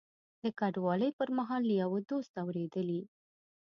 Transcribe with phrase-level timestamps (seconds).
[0.41, 3.01] د کډوالۍ پر مهال له یوه دوست اورېدلي.